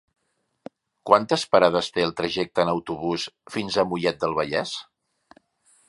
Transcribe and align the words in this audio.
Quantes 1.09 1.43
parades 1.55 1.91
té 1.97 2.05
el 2.07 2.15
trajecte 2.21 2.65
en 2.65 2.73
autobús 2.73 3.27
fins 3.57 3.77
a 3.77 3.87
Mollet 3.93 4.21
del 4.25 4.39
Vallès? 4.41 4.77